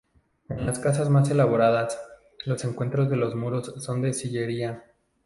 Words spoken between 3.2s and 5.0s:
muros son de sillería.